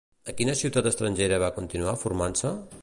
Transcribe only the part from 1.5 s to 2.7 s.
continuar formant-se?